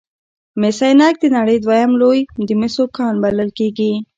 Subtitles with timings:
[0.61, 3.93] مس عینک د نړۍ دویم لوی د مسو کان بلل کیږي.